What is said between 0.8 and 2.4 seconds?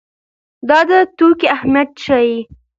د توکي اهميت ښيي.